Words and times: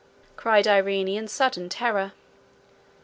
cried 0.35 0.65
Irene, 0.67 1.07
in 1.07 1.27
sudden 1.27 1.69
terror. 1.69 2.13